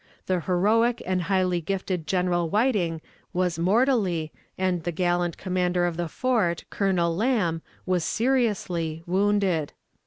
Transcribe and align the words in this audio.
The 0.25 0.39
heroic 0.39 1.03
and 1.05 1.21
highly 1.21 1.61
gifted 1.61 2.07
General 2.07 2.49
Whiting 2.49 3.01
was 3.33 3.59
mortally, 3.59 4.31
and 4.57 4.81
the 4.81 4.91
gallant 4.91 5.37
commander 5.37 5.85
of 5.85 5.95
the 5.95 6.07
fort, 6.09 6.63
Colonel 6.71 7.15
Lamb, 7.15 7.61
was 7.85 8.03
seriously, 8.03 9.03
wounded. 9.05 9.73